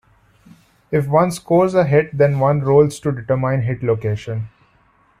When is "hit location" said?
3.61-4.49